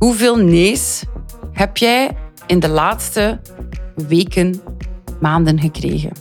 Hoeveel 0.00 0.36
nee's 0.36 1.04
heb 1.52 1.76
jij 1.76 2.16
in 2.46 2.60
de 2.60 2.68
laatste 2.68 3.40
weken, 3.94 4.62
maanden 5.20 5.60
gekregen? 5.60 6.12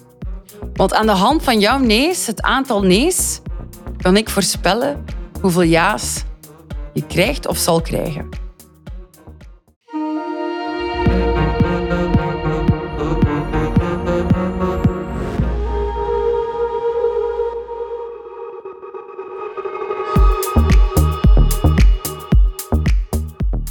Want 0.73 0.93
aan 0.93 1.05
de 1.05 1.11
hand 1.11 1.43
van 1.43 1.59
jouw 1.59 1.77
nee's, 1.77 2.27
het 2.27 2.41
aantal 2.41 2.81
nee's, 2.81 3.41
kan 3.97 4.17
ik 4.17 4.29
voorspellen 4.29 5.05
hoeveel 5.41 5.63
ja's 5.63 6.23
je 6.93 7.05
krijgt 7.05 7.47
of 7.47 7.57
zal 7.57 7.81
krijgen. 7.81 8.29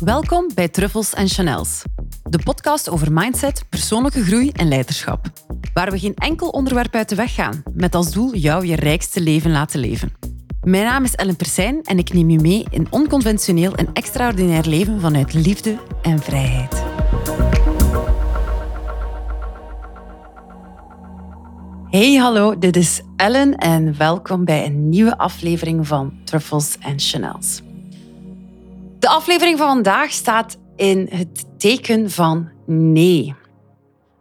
Welkom 0.04 0.50
bij 0.54 0.68
Truffles 0.68 1.14
en 1.14 1.28
Chanels, 1.28 1.82
de 2.22 2.38
podcast 2.44 2.88
over 2.88 3.12
mindset, 3.12 3.64
persoonlijke 3.68 4.24
groei 4.24 4.50
en 4.50 4.68
leiderschap. 4.68 5.26
Waar 5.74 5.90
we 5.90 5.98
geen 5.98 6.14
enkel 6.14 6.48
onderwerp 6.48 6.94
uit 6.94 7.08
de 7.08 7.14
weg 7.14 7.34
gaan, 7.34 7.62
met 7.72 7.94
als 7.94 8.12
doel 8.12 8.34
jou 8.34 8.66
je 8.66 8.76
rijkste 8.76 9.20
leven 9.20 9.50
laten 9.50 9.80
leven. 9.80 10.12
Mijn 10.62 10.84
naam 10.84 11.04
is 11.04 11.14
Ellen 11.14 11.36
Persijn 11.36 11.82
en 11.82 11.98
ik 11.98 12.12
neem 12.12 12.30
je 12.30 12.40
mee 12.40 12.66
in 12.70 12.86
onconventioneel 12.90 13.74
en 13.74 13.92
extraordinair 13.92 14.66
leven 14.66 15.00
vanuit 15.00 15.34
liefde 15.34 15.78
en 16.02 16.18
vrijheid. 16.18 16.84
Hey, 21.90 22.14
hallo, 22.14 22.58
dit 22.58 22.76
is 22.76 23.02
Ellen 23.16 23.56
en 23.56 23.96
welkom 23.96 24.44
bij 24.44 24.66
een 24.66 24.88
nieuwe 24.88 25.18
aflevering 25.18 25.86
van 25.86 26.12
Truffles 26.24 26.76
en 26.78 26.98
Chanels. 26.98 27.66
De 28.98 29.08
aflevering 29.08 29.58
van 29.58 29.68
vandaag 29.68 30.10
staat 30.10 30.58
in 30.76 31.06
het 31.10 31.60
teken 31.60 32.10
van 32.10 32.52
nee. 32.66 33.34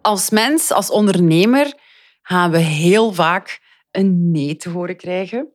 Als 0.02 0.30
mens, 0.30 0.72
als 0.72 0.90
ondernemer, 0.90 1.74
gaan 2.22 2.52
we 2.52 2.58
heel 2.58 3.14
vaak 3.14 3.62
een 3.92 4.32
nee 4.32 4.56
te 4.56 4.70
horen 4.70 4.98
krijgen. 4.98 5.54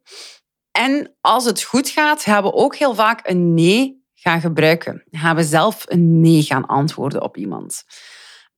En 0.70 1.16
als 1.20 1.44
het 1.44 1.62
goed 1.62 1.88
gaat, 1.88 2.22
gaan 2.22 2.42
we 2.42 2.52
ook 2.52 2.76
heel 2.76 2.94
vaak 2.94 3.28
een 3.28 3.54
nee 3.54 4.04
gaan 4.14 4.40
gebruiken. 4.40 5.04
Gaan 5.10 5.36
we 5.36 5.42
zelf 5.42 5.84
een 5.86 6.20
nee 6.20 6.42
gaan 6.42 6.66
antwoorden 6.66 7.22
op 7.22 7.36
iemand. 7.36 7.84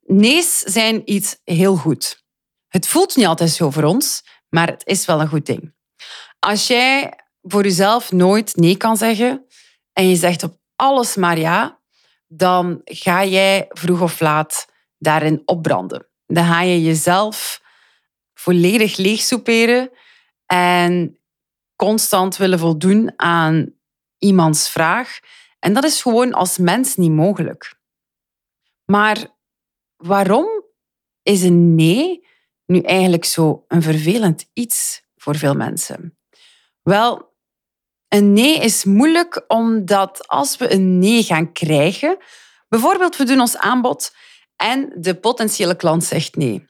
Nee's 0.01 0.59
zijn 0.59 1.03
iets 1.05 1.41
heel 1.45 1.77
goed. 1.77 2.25
Het 2.69 2.89
voelt 2.89 3.17
niet 3.17 3.27
altijd 3.27 3.51
zo 3.51 3.71
voor 3.71 3.85
ons, 3.85 4.23
maar 4.49 4.67
het 4.67 4.87
is 4.87 5.05
wel 5.05 5.21
een 5.21 5.29
goed 5.29 5.47
ding. 5.47 5.75
Als 6.39 6.67
jij 6.67 7.13
voor 7.43 7.63
jezelf 7.63 8.13
nooit 8.13 8.57
nee 8.57 8.77
kan 8.77 8.97
zeggen 8.97 9.44
en 9.95 10.09
je 10.09 10.17
zegt 10.17 10.43
op 10.43 10.59
alles 10.77 11.17
maar 11.17 11.39
ja, 11.39 11.81
dan 12.27 12.81
ga 12.85 13.25
jij 13.25 13.67
vroeg 13.69 14.01
of 14.01 14.21
laat 14.21 14.67
daarin 14.99 15.43
opbranden. 15.45 16.09
Dan 16.27 16.45
ga 16.45 16.61
je 16.61 16.83
jezelf 16.83 17.63
volledig 18.35 18.97
leegsoeperen 18.97 19.91
en 20.47 21.19
constant 21.77 22.37
willen 22.37 22.59
voldoen 22.59 23.13
aan 23.17 23.75
iemands 24.19 24.71
vraag. 24.71 25.19
En 25.59 25.73
dat 25.73 25.85
is 25.85 26.03
gewoon 26.03 26.33
als 26.33 26.59
mens 26.59 26.97
niet 26.97 27.11
mogelijk. 27.11 27.75
Maar 28.85 29.27
waarom 29.97 30.65
is 31.23 31.43
een 31.43 31.75
nee 31.75 32.27
nu 32.67 32.81
eigenlijk 32.81 33.25
zo 33.25 33.65
een 33.69 33.83
vervelend 33.83 34.51
iets 34.53 35.03
voor 35.17 35.37
veel 35.37 35.55
mensen? 35.55 36.19
Wel, 36.83 37.34
een 38.15 38.33
nee 38.33 38.59
is 38.59 38.85
moeilijk 38.85 39.45
omdat 39.49 40.29
als 40.29 40.57
we 40.57 40.73
een 40.73 40.99
nee 40.99 41.23
gaan 41.23 41.53
krijgen, 41.53 42.17
bijvoorbeeld 42.69 43.17
we 43.17 43.25
doen 43.25 43.41
ons 43.41 43.57
aanbod 43.57 44.15
en 44.57 44.93
de 44.97 45.15
potentiële 45.15 45.77
klant 45.77 46.05
zegt 46.05 46.37
nee, 46.37 46.67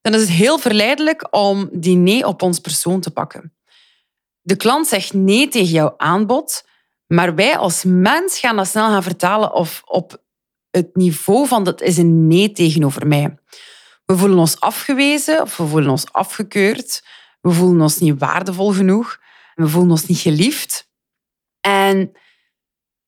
dan 0.00 0.14
is 0.14 0.20
het 0.20 0.30
heel 0.30 0.58
verleidelijk 0.58 1.26
om 1.30 1.68
die 1.72 1.96
nee 1.96 2.26
op 2.26 2.42
ons 2.42 2.58
persoon 2.58 3.00
te 3.00 3.10
pakken. 3.10 3.54
De 4.40 4.56
klant 4.56 4.86
zegt 4.86 5.12
nee 5.12 5.48
tegen 5.48 5.72
jouw 5.72 5.94
aanbod, 5.96 6.64
maar 7.06 7.34
wij 7.34 7.58
als 7.58 7.84
mens 7.84 8.38
gaan 8.38 8.56
dat 8.56 8.66
snel 8.66 8.88
gaan 8.88 9.02
vertalen 9.02 9.52
of 9.52 9.82
op 9.84 10.22
het 10.70 10.96
niveau 10.96 11.46
van 11.46 11.64
dat 11.64 11.80
is 11.80 11.96
een 11.96 12.26
nee 12.26 12.52
tegenover 12.52 13.06
mij. 13.06 13.38
We 14.04 14.16
voelen 14.16 14.38
ons 14.38 14.60
afgewezen 14.60 15.42
of 15.42 15.56
we 15.56 15.66
voelen 15.66 15.90
ons 15.90 16.12
afgekeurd. 16.12 17.04
We 17.40 17.50
voelen 17.50 17.80
ons 17.80 17.98
niet 17.98 18.18
waardevol 18.18 18.72
genoeg. 18.72 19.20
We 19.54 19.68
voelen 19.68 19.90
ons 19.90 20.06
niet 20.06 20.18
geliefd. 20.18 20.90
En 21.60 22.12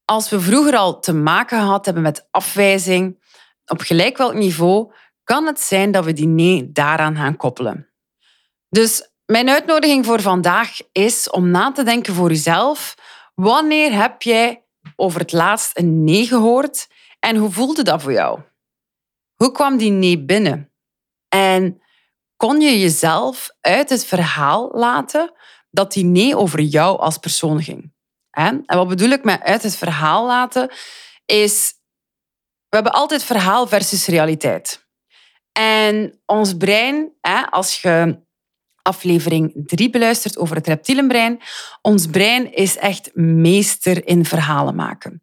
als 0.05 0.31
we 0.31 0.41
vroeger 0.41 0.77
al 0.77 1.01
te 1.01 1.13
maken 1.13 1.59
gehad 1.59 1.85
hebben 1.85 2.03
met 2.03 2.29
afwijzing, 2.31 3.23
op 3.67 3.81
gelijk 3.81 4.17
welk 4.17 4.35
niveau, 4.35 4.93
kan 5.25 5.47
het 5.47 5.61
zijn 5.61 5.91
dat 5.91 6.05
we 6.05 6.13
die 6.13 6.27
nee 6.27 6.73
daaraan 6.73 7.17
gaan 7.17 7.37
koppelen. 7.37 7.89
Dus 8.69 9.11
mijn 9.27 9.49
uitnodiging 9.49 10.05
voor 10.05 10.21
vandaag 10.21 10.79
is 10.93 11.31
om 11.31 11.51
na 11.51 11.73
te 11.73 11.83
denken 11.83 12.15
voor 12.15 12.29
jezelf. 12.29 12.95
Wanneer 13.35 13.93
heb 13.93 14.23
jij 14.23 14.65
over 14.97 15.21
het 15.21 15.33
laatst 15.33 15.79
een 15.79 16.05
nee 16.05 16.27
gehoord 16.27 16.89
en 17.21 17.37
hoe 17.37 17.51
voelde 17.51 17.83
dat 17.83 18.03
voor 18.03 18.13
jou? 18.13 18.41
Hoe 19.35 19.53
kwam 19.53 19.77
die 19.77 19.91
nee 19.91 20.25
binnen? 20.25 20.73
En 21.29 21.83
kon 22.37 22.61
je 22.61 22.81
jezelf 22.81 23.51
uit 23.61 23.91
het 23.91 24.05
verhaal 24.05 24.71
laten 24.73 25.33
dat 25.75 25.93
die 25.93 26.05
nee 26.05 26.37
over 26.37 26.61
jou 26.61 26.99
als 26.99 27.19
persoon 27.19 27.63
ging? 27.63 27.93
En 28.31 28.63
wat 28.67 28.89
bedoel 28.89 29.09
ik 29.09 29.25
met 29.25 29.43
uit 29.43 29.63
het 29.63 29.77
verhaal 29.77 30.27
laten? 30.27 30.71
Is, 31.27 31.75
we 32.69 32.77
hebben 32.77 32.93
altijd 32.93 33.23
verhaal 33.23 33.67
versus 33.67 34.07
realiteit. 34.07 34.87
En 35.53 36.21
ons 36.27 36.57
brein, 36.57 37.13
als 37.51 37.81
je 37.81 38.23
aflevering 38.83 39.53
3 39.55 39.91
beluistert 39.91 40.39
over 40.39 40.57
het 40.57 40.67
reptielenbrein, 40.67 41.41
ons 41.83 42.07
brein 42.07 42.53
is 42.53 42.77
echt 42.77 43.11
meester 43.15 44.07
in 44.07 44.25
verhalen 44.25 44.75
maken. 44.75 45.23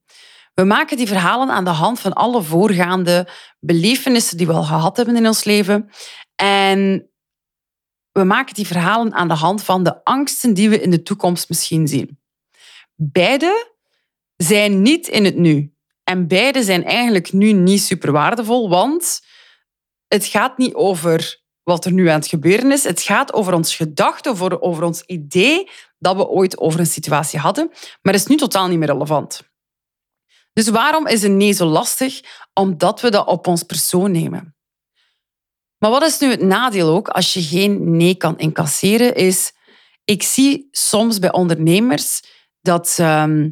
We 0.54 0.64
maken 0.64 0.98
die 0.98 1.08
verhalen 1.08 1.50
aan 1.50 1.64
de 1.64 1.70
hand 1.70 2.00
van 2.00 2.14
alle 2.14 2.42
voorgaande 2.42 3.28
belevenissen 3.60 4.38
die 4.38 4.48
we 4.48 4.54
al 4.54 4.64
gehad 4.64 4.98
hebben 4.98 5.16
in 5.16 5.28
ons 5.28 5.44
leven. 5.44 5.90
En 6.36 7.11
we 8.12 8.24
maken 8.24 8.54
die 8.54 8.68
verhalen 8.68 9.14
aan 9.14 9.28
de 9.28 9.34
hand 9.34 9.64
van 9.64 9.84
de 9.84 10.04
angsten 10.04 10.54
die 10.54 10.70
we 10.70 10.82
in 10.82 10.90
de 10.90 11.04
toekomst 11.04 11.50
misschien 11.50 11.88
zien. 11.88 12.20
Beide 12.96 13.74
zijn 14.36 14.82
niet 14.82 15.08
in 15.08 15.26
het 15.26 15.36
nu. 15.36 15.74
En 16.04 16.28
beide 16.28 16.64
zijn 16.64 16.84
eigenlijk 16.84 17.34
nu 17.34 17.52
niet 17.52 17.82
super 17.82 18.12
waardevol, 18.12 18.70
want 18.70 19.22
het 20.08 20.26
gaat 20.26 20.58
niet 20.58 20.74
over 20.74 21.42
wat 21.64 21.86
er 21.86 21.92
nu 21.92 22.08
aan 22.08 22.20
het 22.20 22.28
gebeuren 22.28 22.72
is. 22.72 22.84
Het 22.84 23.02
gaat 23.02 23.34
over 23.34 23.54
ons 23.54 23.76
gedachte, 23.76 24.60
over, 24.60 24.84
ons 24.84 25.02
idee 25.02 25.70
dat 25.98 26.16
we 26.16 26.28
ooit 26.28 26.58
over 26.58 26.80
een 26.80 26.86
situatie 26.86 27.40
hadden, 27.40 27.72
maar 28.02 28.14
is 28.14 28.26
nu 28.26 28.36
totaal 28.36 28.68
niet 28.68 28.78
meer 28.78 28.88
relevant. 28.88 29.42
Dus 30.54 30.68
waarom 30.68 31.08
is 31.08 31.24
een 31.24 31.38
nee 31.38 31.54
zo 31.54 31.66
lastig? 31.66 32.22
Omdat 32.54 33.02
we 33.02 33.12
dat 33.12 33.28
op 33.28 33.48
ons 33.48 33.64
persoon 33.64 34.12
nemen. 34.12 34.56
Maar 35.82 35.90
wat 35.92 36.04
is 36.04 36.20
nu 36.20 36.30
het 36.30 36.42
nadeel 36.42 36.90
ook 36.90 37.08
als 37.08 37.34
je 37.34 37.42
geen 37.42 37.98
nee 37.98 38.16
kan 38.16 38.38
incasseren? 38.38 39.16
Is, 39.16 39.54
ik 40.04 40.24
zie 40.24 40.68
soms 40.72 41.20
bij 41.20 41.32
ondernemers 41.32 42.22
dat 42.62 42.96
ehm, 43.00 43.50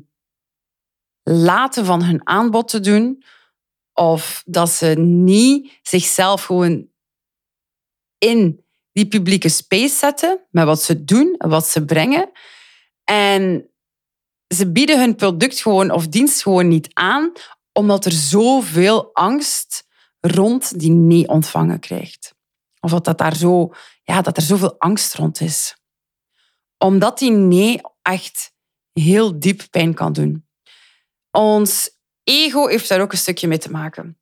laten 1.23 1.85
van 1.85 2.03
hun 2.03 2.27
aanbod 2.27 2.67
te 2.67 2.79
doen 2.79 3.23
of 3.93 4.43
dat 4.45 4.69
ze 4.69 4.85
niet 4.99 5.79
zichzelf 5.81 6.43
gewoon 6.43 6.87
in 8.17 8.65
die 8.91 9.07
publieke 9.07 9.49
space 9.49 9.95
zetten 9.95 10.39
met 10.49 10.65
wat 10.65 10.81
ze 10.81 11.03
doen 11.03 11.35
en 11.37 11.49
wat 11.49 11.67
ze 11.67 11.85
brengen. 11.85 12.31
En 13.03 13.69
ze 14.55 14.71
bieden 14.71 14.99
hun 14.99 15.15
product 15.15 15.61
gewoon 15.61 15.91
of 15.91 16.07
dienst 16.07 16.41
gewoon 16.41 16.67
niet 16.67 16.89
aan, 16.93 17.31
omdat 17.73 18.05
er 18.05 18.11
zoveel 18.11 19.13
angst 19.13 19.68
rond 20.19 20.79
die 20.79 20.91
nee 20.91 21.27
ontvangen 21.27 21.79
krijgt. 21.79 22.35
Of 22.79 22.91
dat, 22.91 23.05
dat, 23.05 23.17
daar 23.17 23.35
zo, 23.35 23.73
ja, 24.03 24.21
dat 24.21 24.37
er 24.37 24.43
zoveel 24.43 24.79
angst 24.79 25.13
rond 25.13 25.41
is. 25.41 25.77
Omdat 26.77 27.19
die 27.19 27.31
nee 27.31 27.81
echt 28.01 28.53
heel 28.93 29.39
diep 29.39 29.67
pijn 29.69 29.93
kan 29.93 30.13
doen. 30.13 30.47
Ons 31.31 31.89
ego 32.23 32.67
heeft 32.67 32.89
daar 32.89 33.01
ook 33.01 33.11
een 33.11 33.17
stukje 33.17 33.47
mee 33.47 33.57
te 33.57 33.71
maken. 33.71 34.19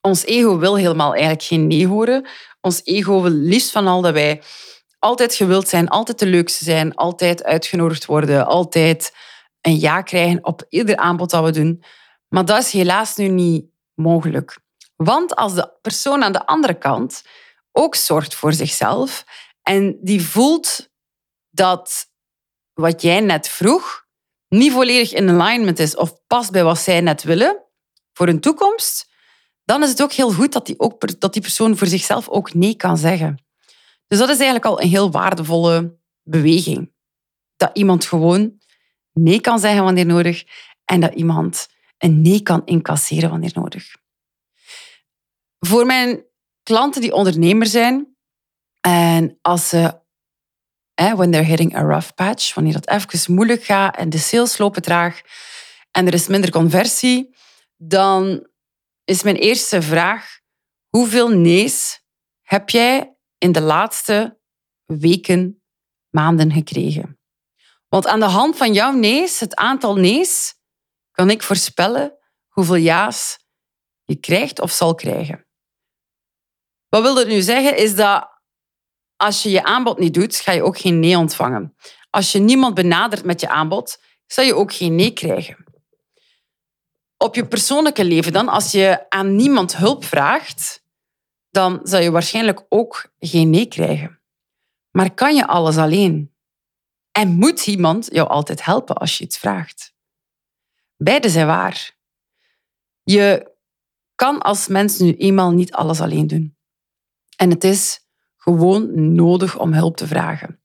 Ons 0.00 0.24
ego 0.24 0.58
wil 0.58 0.76
helemaal 0.76 1.12
eigenlijk 1.12 1.42
geen 1.42 1.66
nee 1.66 1.86
horen. 1.86 2.28
Ons 2.60 2.80
ego 2.84 3.22
wil 3.22 3.30
liefst 3.30 3.70
van 3.70 3.86
al 3.86 4.00
dat 4.00 4.12
wij 4.12 4.42
altijd 4.98 5.34
gewild 5.34 5.68
zijn, 5.68 5.88
altijd 5.88 6.18
de 6.18 6.26
leukste 6.26 6.64
zijn, 6.64 6.94
altijd 6.94 7.44
uitgenodigd 7.44 8.04
worden, 8.04 8.46
altijd 8.46 9.14
een 9.60 9.78
ja 9.78 10.02
krijgen 10.02 10.44
op 10.44 10.66
ieder 10.68 10.96
aanbod 10.96 11.30
dat 11.30 11.44
we 11.44 11.50
doen. 11.50 11.82
Maar 12.28 12.44
dat 12.44 12.62
is 12.62 12.72
helaas 12.72 13.16
nu 13.16 13.28
niet 13.28 13.64
mogelijk. 13.94 14.58
Want 14.96 15.36
als 15.36 15.54
de 15.54 15.72
persoon 15.80 16.22
aan 16.22 16.32
de 16.32 16.46
andere 16.46 16.74
kant 16.74 17.22
ook 17.72 17.94
zorgt 17.94 18.34
voor 18.34 18.52
zichzelf 18.52 19.24
en 19.62 19.98
die 20.00 20.22
voelt 20.22 20.88
dat 21.50 22.12
wat 22.72 23.02
jij 23.02 23.20
net 23.20 23.48
vroeg 23.48 24.06
niet 24.48 24.72
volledig 24.72 25.12
in 25.12 25.28
alignment 25.28 25.78
is 25.78 25.96
of 25.96 26.26
past 26.26 26.50
bij 26.50 26.64
wat 26.64 26.78
zij 26.78 27.00
net 27.00 27.22
willen, 27.22 27.62
voor 28.12 28.28
een 28.28 28.40
toekomst, 28.40 29.12
dan 29.64 29.82
is 29.82 29.88
het 29.88 30.02
ook 30.02 30.12
heel 30.12 30.32
goed 30.32 30.52
dat 30.52 30.66
die, 30.66 30.80
ook, 30.80 31.20
dat 31.20 31.32
die 31.32 31.42
persoon 31.42 31.76
voor 31.76 31.86
zichzelf 31.86 32.28
ook 32.28 32.54
nee 32.54 32.74
kan 32.74 32.98
zeggen. 32.98 33.44
Dus 34.06 34.18
dat 34.18 34.28
is 34.28 34.36
eigenlijk 34.36 34.64
al 34.64 34.80
een 34.80 34.88
heel 34.88 35.10
waardevolle 35.10 35.98
beweging. 36.22 36.92
Dat 37.56 37.70
iemand 37.72 38.04
gewoon 38.04 38.58
nee 39.12 39.40
kan 39.40 39.58
zeggen 39.58 39.84
wanneer 39.84 40.06
nodig 40.06 40.44
en 40.84 41.00
dat 41.00 41.14
iemand 41.14 41.68
een 41.98 42.22
nee 42.22 42.42
kan 42.42 42.62
incasseren 42.64 43.30
wanneer 43.30 43.52
nodig. 43.54 44.02
Voor 45.66 45.86
mijn 45.86 46.24
klanten 46.62 47.00
die 47.00 47.12
ondernemer 47.12 47.66
zijn 47.66 48.16
en 48.80 49.38
als 49.42 49.68
ze, 49.68 50.00
when 50.94 51.30
they're 51.30 51.46
hitting 51.46 51.76
a 51.76 51.80
rough 51.80 52.14
patch, 52.14 52.54
wanneer 52.54 52.72
dat 52.72 52.88
even 52.88 53.34
moeilijk 53.34 53.64
gaat 53.64 53.96
en 53.96 54.10
de 54.10 54.18
sales 54.18 54.58
lopen 54.58 54.82
traag 54.82 55.20
en 55.90 56.06
er 56.06 56.14
is 56.14 56.26
minder 56.26 56.50
conversie, 56.50 57.36
dan 57.76 58.48
is 59.04 59.22
mijn 59.22 59.36
eerste 59.36 59.82
vraag: 59.82 60.38
hoeveel 60.88 61.28
nee's 61.28 62.00
heb 62.42 62.70
jij 62.70 63.16
in 63.38 63.52
de 63.52 63.60
laatste 63.60 64.40
weken, 64.84 65.62
maanden 66.10 66.52
gekregen? 66.52 67.18
Want 67.88 68.06
aan 68.06 68.20
de 68.20 68.26
hand 68.26 68.56
van 68.56 68.72
jouw 68.72 68.92
nee's, 68.92 69.40
het 69.40 69.54
aantal 69.54 69.96
nee's, 69.96 70.54
kan 71.10 71.30
ik 71.30 71.42
voorspellen 71.42 72.18
hoeveel 72.48 72.76
ja's 72.76 73.38
je 74.04 74.16
krijgt 74.16 74.60
of 74.60 74.70
zal 74.70 74.94
krijgen. 74.94 75.46
Wat 76.94 77.02
wil 77.02 77.14
dat 77.14 77.26
nu 77.26 77.40
zeggen? 77.40 77.76
Is 77.76 77.94
dat 77.94 78.28
als 79.16 79.42
je 79.42 79.50
je 79.50 79.64
aanbod 79.64 79.98
niet 79.98 80.14
doet, 80.14 80.36
ga 80.36 80.52
je 80.52 80.62
ook 80.62 80.78
geen 80.78 81.00
nee 81.00 81.18
ontvangen. 81.18 81.76
Als 82.10 82.32
je 82.32 82.38
niemand 82.38 82.74
benadert 82.74 83.24
met 83.24 83.40
je 83.40 83.48
aanbod, 83.48 84.02
zal 84.26 84.44
je 84.44 84.54
ook 84.54 84.72
geen 84.72 84.94
nee 84.94 85.12
krijgen. 85.12 85.64
Op 87.16 87.34
je 87.34 87.46
persoonlijke 87.46 88.04
leven 88.04 88.32
dan, 88.32 88.48
als 88.48 88.72
je 88.72 89.10
aan 89.10 89.36
niemand 89.36 89.76
hulp 89.76 90.04
vraagt, 90.04 90.84
dan 91.50 91.80
zal 91.82 92.00
je 92.00 92.10
waarschijnlijk 92.10 92.66
ook 92.68 93.12
geen 93.18 93.50
nee 93.50 93.66
krijgen. 93.66 94.20
Maar 94.90 95.14
kan 95.14 95.34
je 95.34 95.46
alles 95.46 95.76
alleen? 95.76 96.34
En 97.12 97.28
moet 97.28 97.66
iemand 97.66 98.08
jou 98.12 98.28
altijd 98.28 98.64
helpen 98.64 98.96
als 98.96 99.18
je 99.18 99.24
iets 99.24 99.38
vraagt? 99.38 99.94
Beide 100.96 101.28
zijn 101.28 101.46
waar. 101.46 101.96
Je 103.02 103.52
kan 104.14 104.42
als 104.42 104.68
mens 104.68 104.98
nu 104.98 105.14
eenmaal 105.14 105.50
niet 105.50 105.72
alles 105.72 106.00
alleen 106.00 106.26
doen. 106.26 106.56
En 107.36 107.50
het 107.50 107.64
is 107.64 108.00
gewoon 108.36 109.14
nodig 109.14 109.58
om 109.58 109.72
hulp 109.72 109.96
te 109.96 110.06
vragen. 110.06 110.62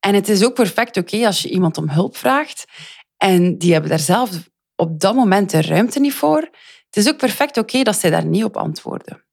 En 0.00 0.14
het 0.14 0.28
is 0.28 0.44
ook 0.44 0.54
perfect 0.54 0.96
oké 0.96 1.26
als 1.26 1.42
je 1.42 1.48
iemand 1.48 1.78
om 1.78 1.88
hulp 1.88 2.16
vraagt 2.16 2.64
en 3.16 3.58
die 3.58 3.72
hebben 3.72 3.90
daar 3.90 3.98
zelf 3.98 4.50
op 4.74 5.00
dat 5.00 5.14
moment 5.14 5.50
de 5.50 5.62
ruimte 5.62 6.00
niet 6.00 6.14
voor. 6.14 6.40
Het 6.86 6.96
is 6.96 7.08
ook 7.08 7.16
perfect 7.16 7.56
oké 7.56 7.82
dat 7.82 7.96
zij 7.96 8.10
daar 8.10 8.26
niet 8.26 8.44
op 8.44 8.56
antwoorden. 8.56 9.24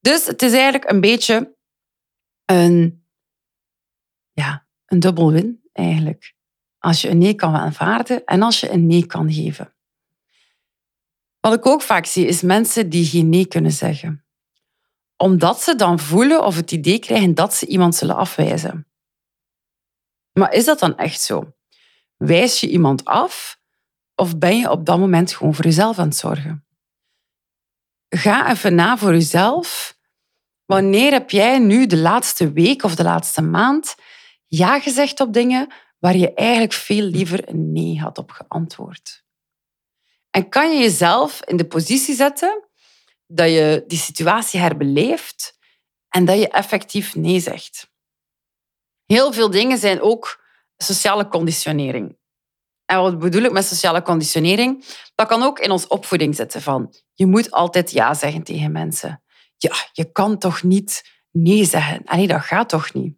Dus 0.00 0.26
het 0.26 0.42
is 0.42 0.52
eigenlijk 0.52 0.90
een 0.90 1.00
beetje 1.00 1.56
een, 2.44 3.06
ja, 4.32 4.66
een 4.86 5.00
dubbel 5.00 5.32
win 5.32 5.62
eigenlijk. 5.72 6.34
Als 6.78 7.02
je 7.02 7.08
een 7.08 7.18
nee 7.18 7.34
kan 7.34 7.54
aanvaarden 7.54 8.24
en 8.24 8.42
als 8.42 8.60
je 8.60 8.70
een 8.70 8.86
nee 8.86 9.06
kan 9.06 9.32
geven. 9.32 9.74
Wat 11.40 11.54
ik 11.54 11.66
ook 11.66 11.82
vaak 11.82 12.06
zie, 12.06 12.26
is 12.26 12.42
mensen 12.42 12.88
die 12.88 13.06
geen 13.06 13.28
nee 13.28 13.46
kunnen 13.46 13.72
zeggen. 13.72 14.23
Omdat 15.16 15.62
ze 15.62 15.76
dan 15.76 15.98
voelen 15.98 16.44
of 16.44 16.56
het 16.56 16.72
idee 16.72 16.98
krijgen 16.98 17.34
dat 17.34 17.54
ze 17.54 17.66
iemand 17.66 17.94
zullen 17.94 18.16
afwijzen. 18.16 18.86
Maar 20.32 20.52
is 20.52 20.64
dat 20.64 20.78
dan 20.78 20.96
echt 20.96 21.20
zo? 21.20 21.52
Wijs 22.16 22.60
je 22.60 22.68
iemand 22.68 23.04
af 23.04 23.58
of 24.14 24.38
ben 24.38 24.58
je 24.58 24.70
op 24.70 24.86
dat 24.86 24.98
moment 24.98 25.34
gewoon 25.34 25.54
voor 25.54 25.64
jezelf 25.64 25.98
aan 25.98 26.08
het 26.08 26.16
zorgen? 26.16 26.66
Ga 28.08 28.50
even 28.50 28.74
na 28.74 28.98
voor 28.98 29.12
jezelf. 29.12 29.96
Wanneer 30.64 31.12
heb 31.12 31.30
jij 31.30 31.58
nu 31.58 31.86
de 31.86 31.96
laatste 31.96 32.52
week 32.52 32.82
of 32.82 32.94
de 32.94 33.02
laatste 33.02 33.42
maand 33.42 33.94
ja 34.46 34.80
gezegd 34.80 35.20
op 35.20 35.32
dingen 35.32 35.72
waar 35.98 36.16
je 36.16 36.34
eigenlijk 36.34 36.72
veel 36.72 37.02
liever 37.02 37.48
een 37.48 37.72
nee 37.72 38.00
had 38.00 38.18
op 38.18 38.30
geantwoord? 38.30 39.24
En 40.30 40.48
kan 40.48 40.72
je 40.72 40.82
jezelf 40.82 41.42
in 41.44 41.56
de 41.56 41.66
positie 41.66 42.14
zetten 42.14 42.68
dat 43.26 43.48
je 43.48 43.84
die 43.86 43.98
situatie 43.98 44.60
herbeleeft 44.60 45.58
en 46.08 46.24
dat 46.24 46.38
je 46.38 46.48
effectief 46.48 47.14
nee 47.14 47.40
zegt? 47.40 47.90
Heel 49.04 49.32
veel 49.32 49.50
dingen 49.50 49.78
zijn 49.78 50.00
ook 50.00 50.44
sociale 50.76 51.28
conditionering. 51.28 52.16
En 52.84 53.00
wat 53.00 53.18
bedoel 53.18 53.42
ik 53.42 53.52
met 53.52 53.64
sociale 53.64 54.02
conditionering? 54.02 54.84
Dat 55.14 55.26
kan 55.26 55.42
ook 55.42 55.58
in 55.58 55.70
ons 55.70 55.86
opvoeding 55.86 56.34
zitten 56.34 56.62
van 56.62 56.94
je 57.14 57.26
moet 57.26 57.50
altijd 57.50 57.90
ja 57.90 58.14
zeggen 58.14 58.42
tegen 58.42 58.72
mensen. 58.72 59.22
Ja, 59.56 59.74
je 59.92 60.12
kan 60.12 60.38
toch 60.38 60.62
niet 60.62 61.10
nee 61.30 61.64
zeggen? 61.64 62.02
Nee, 62.04 62.26
dat 62.26 62.42
gaat 62.42 62.68
toch 62.68 62.92
niet? 62.92 63.16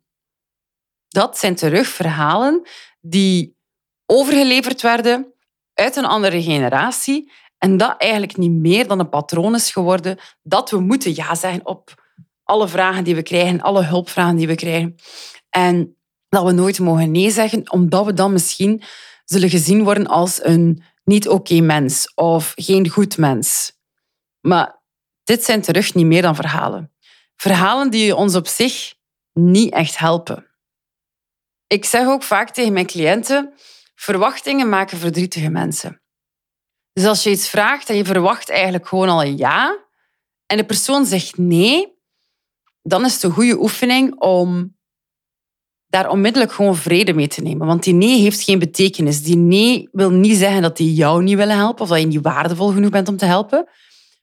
Dat 1.09 1.38
zijn 1.38 1.55
terug 1.55 1.88
verhalen 1.88 2.69
die 3.00 3.56
overgeleverd 4.06 4.82
werden 4.82 5.35
uit 5.75 5.97
een 5.97 6.05
andere 6.05 6.43
generatie 6.43 7.32
en 7.66 7.76
dat 7.76 7.94
eigenlijk 7.98 8.36
niet 8.36 8.50
meer 8.50 8.86
dan 8.86 8.98
een 8.98 9.08
patroon 9.08 9.54
is 9.54 9.70
geworden 9.70 10.18
dat 10.42 10.70
we 10.70 10.80
moeten 10.80 11.14
ja 11.14 11.34
zeggen 11.34 11.66
op 11.66 12.04
alle 12.44 12.68
vragen 12.68 13.04
die 13.04 13.14
we 13.14 13.22
krijgen, 13.22 13.60
alle 13.60 13.84
hulpvragen 13.84 14.36
die 14.36 14.46
we 14.46 14.54
krijgen. 14.54 14.96
En 15.50 15.96
dat 16.28 16.44
we 16.44 16.52
nooit 16.52 16.78
mogen 16.78 17.10
nee 17.10 17.30
zeggen, 17.30 17.70
omdat 17.70 18.04
we 18.04 18.12
dan 18.12 18.32
misschien 18.32 18.82
zullen 19.24 19.50
gezien 19.50 19.84
worden 19.84 20.06
als 20.06 20.44
een 20.44 20.82
niet 21.04 21.28
oké 21.28 21.60
mens 21.60 22.12
of 22.14 22.52
geen 22.56 22.88
goed 22.88 23.16
mens. 23.16 23.72
Maar 24.40 24.82
dit 25.24 25.44
zijn 25.44 25.62
terug 25.62 25.94
niet 25.94 26.06
meer 26.06 26.22
dan 26.22 26.34
verhalen. 26.34 26.92
Verhalen 27.36 27.90
die 27.90 28.16
ons 28.16 28.34
op 28.34 28.46
zich 28.46 28.94
niet 29.32 29.72
echt 29.72 29.98
helpen. 29.98 30.46
Ik 31.66 31.84
zeg 31.84 32.06
ook 32.06 32.22
vaak 32.22 32.50
tegen 32.50 32.72
mijn 32.72 32.86
cliënten, 32.86 33.52
verwachtingen 33.94 34.68
maken 34.68 34.98
verdrietige 34.98 35.50
mensen. 35.50 36.00
Dus 36.96 37.06
als 37.06 37.22
je 37.22 37.31
iets 37.31 37.48
vraagt 37.48 37.88
en 37.88 37.96
je 37.96 38.04
verwacht 38.04 38.50
eigenlijk 38.50 38.88
gewoon 38.88 39.08
al 39.08 39.22
een 39.22 39.37
ja, 39.37 39.84
en 40.46 40.56
de 40.56 40.64
persoon 40.64 41.06
zegt 41.06 41.38
nee, 41.38 41.98
dan 42.82 43.04
is 43.04 43.14
het 43.14 43.22
een 43.22 43.31
goede 43.31 43.58
oefening 43.58 44.20
om 44.20 44.76
daar 45.87 46.10
onmiddellijk 46.10 46.52
gewoon 46.52 46.76
vrede 46.76 47.14
mee 47.14 47.28
te 47.28 47.42
nemen. 47.42 47.66
Want 47.66 47.82
die 47.82 47.94
nee 47.94 48.21
heeft 48.21 48.42
geen 48.42 48.59
betekenis. 48.59 49.23
Die 49.23 49.37
nee 49.37 49.88
wil 49.92 50.11
niet 50.11 50.37
zeggen 50.37 50.62
dat 50.62 50.76
die 50.76 50.94
jou 50.94 51.23
niet 51.23 51.37
willen 51.37 51.56
helpen 51.56 51.82
of 51.82 51.88
dat 51.88 52.00
je 52.00 52.06
niet 52.06 52.23
waardevol 52.23 52.73
genoeg 52.73 52.90
bent 52.90 53.09
om 53.09 53.16
te 53.16 53.25
helpen. 53.25 53.68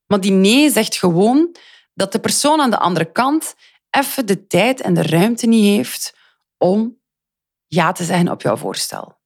Maar 0.07 0.21
die 0.21 0.31
nee 0.31 0.69
zegt 0.69 0.97
gewoon 0.97 1.55
dat 1.93 2.11
de 2.11 2.19
persoon 2.19 2.61
aan 2.61 2.71
de 2.71 2.79
andere 2.79 3.11
kant 3.11 3.55
even 3.89 4.25
de 4.25 4.47
tijd 4.47 4.81
en 4.81 4.93
de 4.93 5.01
ruimte 5.01 5.47
niet 5.47 5.65
heeft 5.65 6.17
om 6.57 6.99
ja 7.67 7.91
te 7.91 8.03
zeggen 8.03 8.29
op 8.29 8.41
jouw 8.41 8.57
voorstel. 8.57 9.17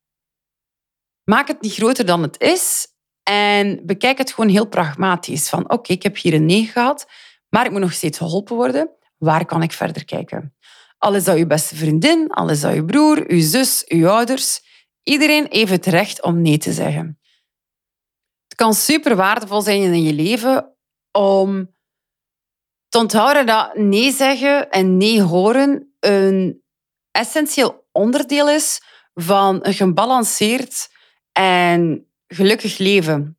Maak 1.24 1.48
het 1.48 1.62
niet 1.62 1.74
groter 1.74 2.05
dan 2.05 2.22
het 2.22 2.41
is 2.41 2.95
en 3.27 3.79
bekijk 3.86 4.17
het 4.17 4.34
gewoon 4.34 4.50
heel 4.50 4.67
pragmatisch. 4.67 5.50
Van 5.50 5.72
oké, 5.72 5.91
ik 5.91 6.03
heb 6.03 6.17
hier 6.17 6.34
een 6.34 6.46
nee 6.46 6.65
gehad, 6.65 7.07
maar 7.50 7.65
ik 7.65 7.72
moet 7.72 7.79
nog 7.79 7.93
steeds 7.93 8.17
geholpen 8.17 8.55
worden. 8.55 8.89
Waar 9.17 9.46
kan 9.46 9.62
ik 9.62 9.72
verder 9.72 10.05
kijken? 10.05 10.55
Al 10.98 11.15
is 11.15 11.24
dat 11.24 11.38
je 11.38 11.48
beste 11.48 11.75
vriendin, 11.75 12.29
al 12.29 12.50
is 12.50 12.62
dat 12.62 12.74
je 12.74 12.86
broer, 12.86 13.34
je 13.34 13.41
zus, 13.41 13.84
je 13.88 14.10
ouders. 14.10 14.62
Iedereen 15.03 15.46
heeft 15.50 15.72
het 15.72 15.86
recht 15.86 16.24
om 16.24 16.41
nee 16.41 16.57
te 16.57 16.72
zeggen. 16.72 17.19
Het 18.48 18.57
kan 18.57 18.74
super 18.74 19.15
waardevol 19.15 19.62
zijn 19.62 19.81
in 19.81 20.03
je 20.03 20.13
leven 20.13 20.75
om 21.12 21.75
te 22.89 22.98
onthouden 22.98 23.46
dat 23.46 23.75
nee 23.75 24.12
zeggen 24.12 24.69
en 24.69 24.98
nee 24.98 25.22
horen 25.22 25.96
een 26.00 26.63
essentieel 27.12 27.88
onderdeel 27.91 28.50
is 28.50 28.81
van 29.13 29.60
een 29.62 29.74
gebalanceerd 29.74 30.89
en 31.31 32.07
gelukkig 32.27 32.77
leven. 32.77 33.38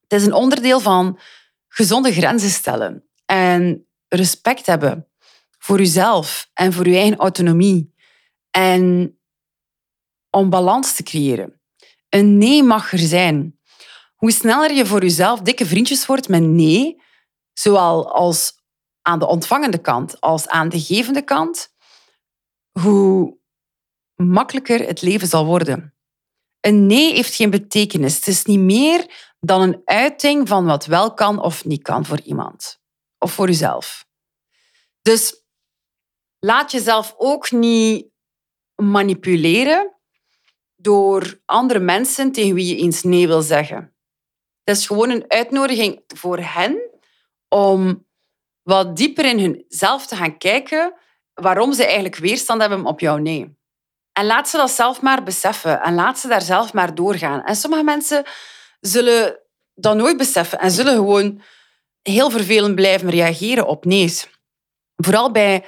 Het 0.00 0.20
is 0.20 0.26
een 0.26 0.32
onderdeel 0.32 0.80
van 0.80 1.18
gezonde 1.68 2.12
grenzen 2.12 2.50
stellen 2.50 3.08
en 3.24 3.86
respect 4.08 4.66
hebben 4.66 5.08
voor 5.58 5.78
jezelf 5.78 6.50
en 6.54 6.72
voor 6.72 6.88
je 6.88 6.96
eigen 6.96 7.18
autonomie. 7.18 7.94
En 8.50 9.16
om 10.30 10.50
balans 10.50 10.94
te 10.94 11.02
creëren. 11.02 11.60
Een 12.08 12.38
nee 12.38 12.62
mag 12.62 12.92
er 12.92 12.98
zijn. 12.98 13.58
Hoe 14.14 14.30
sneller 14.30 14.72
je 14.72 14.86
voor 14.86 15.02
jezelf 15.02 15.40
dikke 15.40 15.66
vriendjes 15.66 16.06
wordt 16.06 16.28
met 16.28 16.42
nee, 16.42 17.02
zowel 17.52 18.12
als 18.12 18.60
aan 19.02 19.18
de 19.18 19.26
ontvangende 19.26 19.78
kant 19.78 20.20
als 20.20 20.48
aan 20.48 20.68
de 20.68 20.80
gevende 20.80 21.22
kant, 21.22 21.74
hoe 22.80 23.38
makkelijker 24.14 24.86
het 24.86 25.02
leven 25.02 25.28
zal 25.28 25.46
worden. 25.46 25.94
Een 26.62 26.86
nee 26.86 27.14
heeft 27.14 27.34
geen 27.34 27.50
betekenis. 27.50 28.16
Het 28.16 28.26
is 28.26 28.44
niet 28.44 28.58
meer 28.58 29.30
dan 29.40 29.62
een 29.62 29.82
uiting 29.84 30.48
van 30.48 30.64
wat 30.64 30.86
wel 30.86 31.14
kan 31.14 31.42
of 31.42 31.64
niet 31.64 31.82
kan 31.82 32.04
voor 32.04 32.20
iemand. 32.20 32.80
Of 33.18 33.32
voor 33.32 33.46
jezelf. 33.46 34.06
Dus 35.02 35.44
laat 36.38 36.70
jezelf 36.70 37.14
ook 37.16 37.50
niet 37.50 38.06
manipuleren 38.74 39.96
door 40.76 41.40
andere 41.44 41.78
mensen 41.78 42.32
tegen 42.32 42.54
wie 42.54 42.76
je 42.76 42.82
eens 42.82 43.02
nee 43.02 43.26
wil 43.26 43.42
zeggen. 43.42 43.96
Dat 44.64 44.76
is 44.76 44.86
gewoon 44.86 45.10
een 45.10 45.24
uitnodiging 45.30 46.02
voor 46.06 46.38
hen 46.38 46.90
om 47.48 48.06
wat 48.62 48.96
dieper 48.96 49.24
in 49.24 49.38
hunzelf 49.38 50.06
te 50.06 50.16
gaan 50.16 50.38
kijken 50.38 50.94
waarom 51.34 51.72
ze 51.72 51.84
eigenlijk 51.84 52.16
weerstand 52.16 52.60
hebben 52.60 52.84
op 52.84 53.00
jouw 53.00 53.16
nee. 53.16 53.56
En 54.12 54.26
laat 54.26 54.48
ze 54.48 54.56
dat 54.56 54.70
zelf 54.70 55.00
maar 55.00 55.22
beseffen 55.22 55.82
en 55.82 55.94
laat 55.94 56.18
ze 56.18 56.28
daar 56.28 56.42
zelf 56.42 56.72
maar 56.72 56.94
doorgaan. 56.94 57.42
En 57.42 57.56
sommige 57.56 57.84
mensen 57.84 58.24
zullen 58.80 59.38
dat 59.74 59.96
nooit 59.96 60.16
beseffen 60.16 60.58
en 60.58 60.70
zullen 60.70 60.94
gewoon 60.94 61.40
heel 62.02 62.30
vervelend 62.30 62.74
blijven 62.74 63.10
reageren 63.10 63.66
op 63.66 63.84
nee's. 63.84 64.28
Vooral 64.96 65.30
bij 65.30 65.64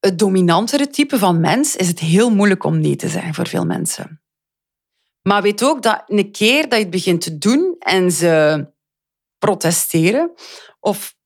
het 0.00 0.18
dominantere 0.18 0.88
type 0.88 1.18
van 1.18 1.40
mens 1.40 1.76
is 1.76 1.88
het 1.88 1.98
heel 1.98 2.30
moeilijk 2.30 2.64
om 2.64 2.80
nee 2.80 2.96
te 2.96 3.08
zeggen 3.08 3.34
voor 3.34 3.46
veel 3.46 3.64
mensen. 3.64 4.22
Maar 5.22 5.42
weet 5.42 5.62
ook 5.62 5.82
dat 5.82 6.02
een 6.06 6.32
keer 6.32 6.62
dat 6.62 6.78
je 6.78 6.84
het 6.84 6.90
begint 6.90 7.20
te 7.20 7.38
doen 7.38 7.76
en 7.78 8.12
ze 8.12 8.66
protesteren, 9.38 10.32
of 10.80 11.16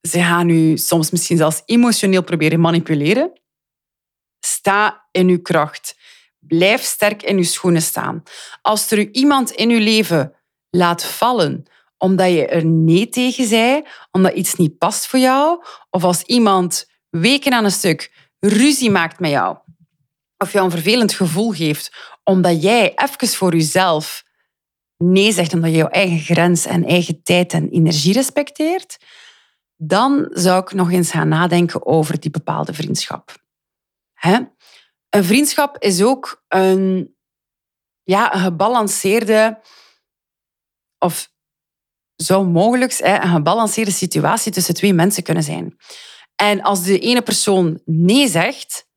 ze 0.00 0.18
gaan 0.18 0.48
u 0.48 0.76
soms 0.76 1.10
misschien 1.10 1.36
zelfs 1.36 1.62
emotioneel 1.64 2.22
proberen 2.22 2.60
manipuleren, 2.60 3.40
sta 4.46 5.06
in 5.10 5.28
uw 5.28 5.42
kracht. 5.42 5.96
Blijf 6.38 6.82
sterk 6.82 7.22
in 7.22 7.36
uw 7.36 7.42
schoenen 7.42 7.82
staan. 7.82 8.22
Als 8.62 8.90
er 8.90 9.10
iemand 9.12 9.50
in 9.50 9.70
uw 9.70 9.78
leven 9.78 10.34
laat 10.70 11.04
vallen 11.04 11.66
omdat 12.02 12.30
je 12.30 12.46
er 12.46 12.64
nee 12.64 13.08
tegen 13.08 13.46
zei, 13.46 13.82
omdat 14.10 14.34
iets 14.34 14.54
niet 14.54 14.78
past 14.78 15.06
voor 15.06 15.18
jou, 15.18 15.64
of 15.90 16.04
als 16.04 16.22
iemand 16.22 16.90
weken 17.10 17.52
aan 17.52 17.64
een 17.64 17.70
stuk 17.70 18.12
ruzie 18.38 18.90
maakt 18.90 19.20
met 19.20 19.30
jou, 19.30 19.56
of 20.38 20.52
jou 20.52 20.64
een 20.64 20.70
vervelend 20.70 21.12
gevoel 21.12 21.50
geeft, 21.50 21.92
omdat 22.24 22.62
jij 22.62 22.92
even 22.94 23.28
voor 23.28 23.54
jezelf 23.54 24.24
nee 24.96 25.32
zegt, 25.32 25.54
omdat 25.54 25.70
je 25.70 25.76
jouw 25.76 25.88
eigen 25.88 26.18
grens 26.18 26.66
en 26.66 26.84
eigen 26.84 27.22
tijd 27.22 27.52
en 27.52 27.68
energie 27.68 28.12
respecteert, 28.12 28.96
dan 29.76 30.28
zou 30.30 30.62
ik 30.62 30.72
nog 30.72 30.90
eens 30.90 31.10
gaan 31.10 31.28
nadenken 31.28 31.86
over 31.86 32.20
die 32.20 32.30
bepaalde 32.30 32.72
vriendschap. 32.72 33.41
Hè? 34.26 34.40
Een 35.08 35.24
vriendschap 35.24 35.78
is 35.78 36.02
ook 36.02 36.44
een, 36.48 37.14
ja, 38.02 38.34
een 38.34 38.40
gebalanceerde, 38.40 39.60
of 40.98 41.32
zou 42.16 42.46
mogelijk 42.46 42.98
een 42.98 43.28
gebalanceerde 43.28 43.90
situatie 43.90 44.52
tussen 44.52 44.74
twee 44.74 44.94
mensen 44.94 45.22
kunnen 45.22 45.42
zijn. 45.42 45.76
En 46.36 46.62
als 46.62 46.82
de 46.82 46.98
ene 46.98 47.22
persoon 47.22 47.80
nee 47.84 48.28
zegt, 48.28 48.88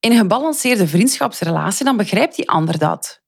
in 0.00 0.10
een 0.10 0.18
gebalanceerde 0.18 0.88
vriendschapsrelatie, 0.88 1.84
dan 1.84 1.96
begrijpt 1.96 2.36
die 2.36 2.50
ander 2.50 2.78
dat. 2.78 3.22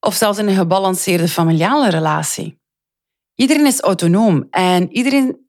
Of 0.00 0.14
zelfs 0.14 0.38
in 0.38 0.48
een 0.48 0.54
gebalanceerde 0.54 1.28
familiale 1.28 1.90
relatie. 1.90 2.60
Iedereen 3.34 3.66
is 3.66 3.80
autonoom 3.80 4.46
en 4.50 4.92
iedereen 4.92 5.48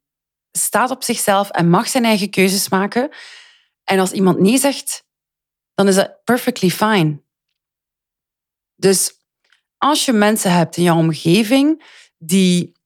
staat 0.52 0.92
op 0.92 1.04
zichzelf 1.04 1.50
en 1.50 1.70
mag 1.70 1.88
zijn 1.88 2.06
eigen 2.06 2.30
keuzes 2.30 2.70
maken. 2.70 3.10
En 3.90 4.00
als 4.00 4.12
iemand 4.12 4.40
nee 4.40 4.58
zegt, 4.58 5.06
dan 5.74 5.88
is 5.88 5.96
dat 5.96 6.24
perfectly 6.24 6.70
fine. 6.70 7.22
Dus 8.76 9.20
als 9.78 10.06
je 10.06 10.14
mensen 10.14 10.52
hebt 10.52 10.78
in 10.78 10.84
jouw 10.84 10.98
omgeving 10.98 11.84
die 12.18 12.78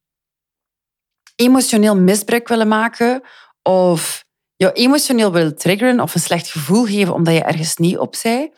emotioneel 1.36 1.96
misbruik 1.98 2.48
willen 2.48 2.68
maken 2.68 3.22
of 3.62 4.26
jou 4.56 4.74
emotioneel 4.74 5.32
willen 5.32 5.58
triggeren 5.58 6.00
of 6.00 6.16
een 6.16 6.22
slecht 6.22 6.48
gevoel 6.48 6.86
geven 6.86 7.14
omdat 7.14 7.34
je 7.34 7.44
ergens 7.44 7.78
niet 7.78 7.98
op 7.98 8.16
zei, 8.16 8.54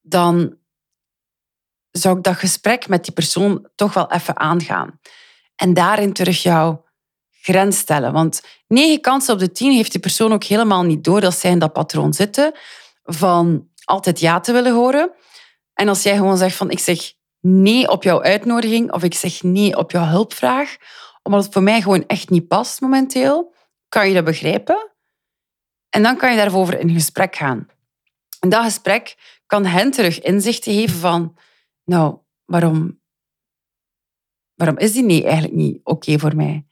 dan 0.00 0.58
zou 1.90 2.16
ik 2.16 2.22
dat 2.22 2.36
gesprek 2.36 2.88
met 2.88 3.04
die 3.04 3.12
persoon 3.14 3.68
toch 3.74 3.94
wel 3.94 4.10
even 4.12 4.38
aangaan. 4.38 5.00
En 5.56 5.74
daarin 5.74 6.12
terug 6.12 6.42
jouw 6.42 6.83
grens 7.44 7.78
stellen. 7.78 8.12
Want 8.12 8.42
negen 8.66 9.00
kansen 9.00 9.34
op 9.34 9.40
de 9.40 9.52
tien 9.52 9.72
heeft 9.72 9.92
die 9.92 10.00
persoon 10.00 10.32
ook 10.32 10.44
helemaal 10.44 10.82
niet 10.82 11.04
door 11.04 11.20
dat 11.20 11.34
zij 11.34 11.50
in 11.50 11.58
dat 11.58 11.72
patroon 11.72 12.12
zitten 12.12 12.52
van 13.02 13.68
altijd 13.84 14.20
ja 14.20 14.40
te 14.40 14.52
willen 14.52 14.74
horen. 14.74 15.10
En 15.74 15.88
als 15.88 16.02
jij 16.02 16.16
gewoon 16.16 16.36
zegt 16.36 16.56
van 16.56 16.70
ik 16.70 16.78
zeg 16.78 17.12
nee 17.40 17.90
op 17.90 18.02
jouw 18.02 18.22
uitnodiging 18.22 18.92
of 18.92 19.02
ik 19.02 19.14
zeg 19.14 19.42
nee 19.42 19.76
op 19.76 19.90
jouw 19.90 20.04
hulpvraag, 20.04 20.76
omdat 21.22 21.44
het 21.44 21.52
voor 21.52 21.62
mij 21.62 21.82
gewoon 21.82 22.06
echt 22.06 22.30
niet 22.30 22.48
past 22.48 22.80
momenteel, 22.80 23.54
kan 23.88 24.08
je 24.08 24.14
dat 24.14 24.24
begrijpen. 24.24 24.90
En 25.90 26.02
dan 26.02 26.16
kan 26.16 26.30
je 26.30 26.36
daarover 26.36 26.78
in 26.78 26.90
gesprek 26.90 27.36
gaan. 27.36 27.68
En 28.40 28.48
dat 28.48 28.64
gesprek 28.64 29.16
kan 29.46 29.64
hen 29.64 29.90
terug 29.90 30.20
inzichten 30.20 30.72
geven 30.72 30.98
van, 30.98 31.36
nou, 31.84 32.18
waarom, 32.44 33.00
waarom 34.54 34.78
is 34.78 34.92
die 34.92 35.02
nee 35.02 35.24
eigenlijk 35.24 35.54
niet 35.54 35.80
oké 35.82 36.18
voor 36.18 36.36
mij? 36.36 36.66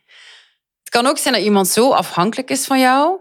Kan 0.92 1.06
ook 1.06 1.18
zijn 1.18 1.34
dat 1.34 1.42
iemand 1.42 1.68
zo 1.68 1.92
afhankelijk 1.92 2.50
is 2.50 2.66
van 2.66 2.78
jou 2.78 3.20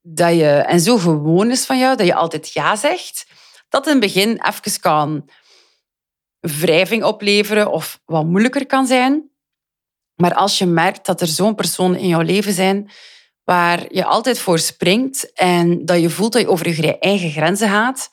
dat 0.00 0.34
je, 0.34 0.50
en 0.50 0.80
zo 0.80 0.98
gewoon 0.98 1.50
is 1.50 1.66
van 1.66 1.78
jou 1.78 1.96
dat 1.96 2.06
je 2.06 2.14
altijd 2.14 2.52
ja 2.52 2.76
zegt, 2.76 3.26
dat 3.68 3.86
in 3.86 3.92
het 3.92 4.00
begin 4.00 4.42
even 4.46 4.80
kan 4.80 5.30
wrijving 6.40 7.04
opleveren 7.04 7.70
of 7.70 8.00
wat 8.04 8.24
moeilijker 8.24 8.66
kan 8.66 8.86
zijn. 8.86 9.30
Maar 10.14 10.34
als 10.34 10.58
je 10.58 10.66
merkt 10.66 11.06
dat 11.06 11.20
er 11.20 11.26
zo'n 11.26 11.54
persoon 11.54 11.94
in 11.94 12.08
jouw 12.08 12.20
leven 12.20 12.52
zijn 12.52 12.90
waar 13.44 13.94
je 13.94 14.04
altijd 14.04 14.38
voor 14.38 14.58
springt 14.58 15.32
en 15.32 15.84
dat 15.84 16.00
je 16.00 16.10
voelt 16.10 16.32
dat 16.32 16.42
je 16.42 16.48
over 16.48 16.68
je 16.68 16.98
eigen 16.98 17.30
grenzen 17.30 17.68
gaat, 17.68 18.10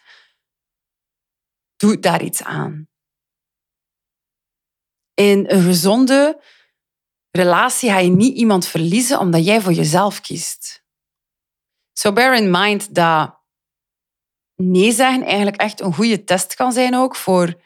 doe 1.76 2.00
daar 2.00 2.24
iets 2.24 2.44
aan. 2.44 2.88
In 5.14 5.46
een 5.48 5.62
gezonde 5.62 6.42
relatie 7.38 7.90
ga 7.90 7.98
je 7.98 8.10
niet 8.10 8.38
iemand 8.38 8.68
verliezen 8.68 9.20
omdat 9.20 9.46
jij 9.46 9.62
voor 9.62 9.74
jezelf 9.74 10.22
kiest. 10.22 10.84
So 11.94 12.14
bear 12.14 12.36
in 12.36 12.52
mind 12.52 12.96
dat 12.96 13.42
nee 14.56 14.92
zeggen 14.92 15.24
eigenlijk 15.24 15.58
echt 15.58 15.82
een 15.82 15.94
goede 15.94 16.24
test 16.24 16.56
kan 16.56 16.72
zijn 16.72 16.96
ook 16.96 17.16
voor 17.16 17.62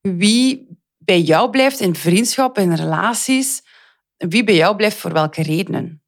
wie 0.00 0.68
bij 0.98 1.20
jou 1.20 1.50
blijft 1.50 1.80
in 1.80 1.94
vriendschappen, 1.94 2.62
in 2.62 2.74
relaties, 2.74 3.62
wie 4.16 4.44
bij 4.44 4.54
jou 4.54 4.76
blijft 4.76 4.96
voor 4.96 5.12
welke 5.12 5.42
redenen. 5.42 6.02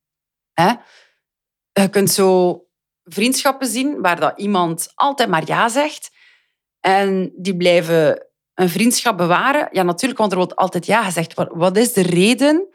Je 1.73 1.89
kunt 1.91 2.11
zo 2.11 2.61
vriendschappen 3.05 3.67
zien 3.67 4.01
waar 4.01 4.21
dat 4.21 4.39
iemand 4.39 4.93
altijd 4.95 5.29
maar 5.29 5.47
ja 5.47 5.69
zegt 5.69 6.11
en 6.81 7.33
die 7.37 7.57
blijven 7.57 8.26
een 8.57 8.69
vriendschap 8.69 9.17
bewaren. 9.17 9.69
Ja, 9.73 9.83
natuurlijk, 9.83 10.19
want 10.19 10.33
er 10.33 10.39
wordt 10.39 10.57
altijd 10.57 10.87
ja 10.87 11.05
gezegd. 11.05 11.35
Wat 11.35 11.77
is 11.77 11.93
de 11.93 12.03
reden 12.03 12.69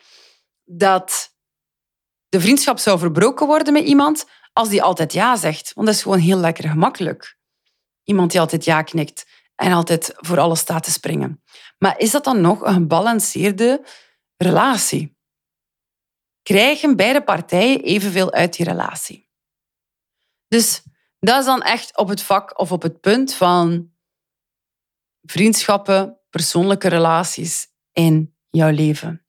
dat 0.64 1.36
de 2.30 2.42
vriendschap 2.42 2.80
zou 2.80 3.00
verbroken 3.00 3.48
worden 3.48 3.74
met 3.74 3.84
iemand 3.84 4.26
als 4.54 4.70
die 4.70 4.84
altijd 4.84 5.14
ja 5.14 5.36
zegt? 5.36 5.74
Want 5.74 5.88
dat 5.88 5.96
is 5.96 6.02
gewoon 6.02 6.20
heel 6.20 6.38
lekker 6.38 6.70
gemakkelijk. 6.70 7.38
Iemand 8.04 8.32
die 8.32 8.40
altijd 8.40 8.64
ja 8.64 8.82
knikt 8.82 9.26
en 9.56 9.72
altijd 9.72 10.14
voor 10.16 10.40
alles 10.40 10.60
staat 10.60 10.84
te 10.84 10.92
springen. 10.92 11.44
Maar 11.78 12.00
is 12.00 12.12
dat 12.12 12.24
dan 12.24 12.42
nog 12.42 12.62
een 12.62 12.74
gebalanceerde 12.74 13.86
relatie? 14.38 15.18
Krijgen 16.42 16.96
beide 16.96 17.24
partijen 17.24 17.82
evenveel 17.82 18.32
uit 18.32 18.58
die 18.58 18.66
relatie? 18.66 19.30
Dus 20.48 20.84
dat 21.20 21.40
is 21.40 21.46
dan 21.46 21.62
echt 21.62 21.98
op 21.98 22.08
het 22.08 22.22
vak 22.22 22.60
of 22.60 22.72
op 22.72 22.82
het 22.82 23.00
punt 23.00 23.34
van 23.34 23.92
vriendschappen, 25.22 26.20
persoonlijke 26.30 26.88
relaties 26.88 27.68
in 27.92 28.36
jouw 28.50 28.72
leven. 28.72 29.26